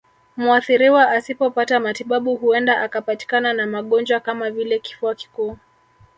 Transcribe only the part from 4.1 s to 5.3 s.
kama vile kifua